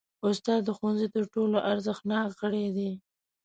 استاد 0.27 0.61
د 0.65 0.69
ښوونځي 0.77 1.07
تر 1.15 1.23
ټولو 1.33 1.57
ارزښتناک 1.71 2.29
غړی 2.39 2.65
دی. 2.75 2.91